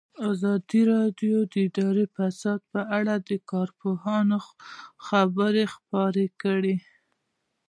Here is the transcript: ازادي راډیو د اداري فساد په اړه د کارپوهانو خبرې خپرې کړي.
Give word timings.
ازادي 0.31 0.81
راډیو 0.93 1.37
د 1.51 1.53
اداري 1.67 2.05
فساد 2.15 2.59
په 2.71 2.81
اړه 2.97 3.15
د 3.29 3.31
کارپوهانو 3.51 4.37
خبرې 5.05 5.65
خپرې 5.75 6.27
کړي. 6.41 6.75